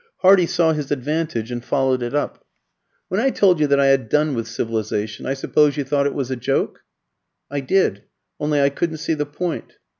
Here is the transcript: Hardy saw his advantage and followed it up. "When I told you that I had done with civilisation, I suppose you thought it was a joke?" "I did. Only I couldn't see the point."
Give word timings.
Hardy 0.21 0.47
saw 0.47 0.73
his 0.73 0.89
advantage 0.89 1.51
and 1.51 1.63
followed 1.63 2.01
it 2.01 2.15
up. 2.15 2.43
"When 3.07 3.19
I 3.21 3.29
told 3.29 3.59
you 3.59 3.67
that 3.67 3.79
I 3.79 3.85
had 3.85 4.09
done 4.09 4.33
with 4.33 4.47
civilisation, 4.47 5.27
I 5.27 5.35
suppose 5.35 5.77
you 5.77 5.83
thought 5.83 6.07
it 6.07 6.15
was 6.15 6.31
a 6.31 6.35
joke?" 6.35 6.79
"I 7.51 7.59
did. 7.59 8.05
Only 8.39 8.59
I 8.61 8.69
couldn't 8.69 8.97
see 8.97 9.13
the 9.13 9.27
point." 9.27 9.77